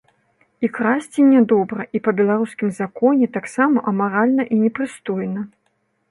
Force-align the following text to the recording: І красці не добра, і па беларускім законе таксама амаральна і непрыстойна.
І 0.67 0.67
красці 0.77 1.21
не 1.31 1.41
добра, 1.51 1.83
і 1.99 1.99
па 2.07 2.13
беларускім 2.21 2.71
законе 2.79 3.27
таксама 3.35 3.83
амаральна 3.91 4.43
і 4.57 4.59
непрыстойна. 4.63 5.45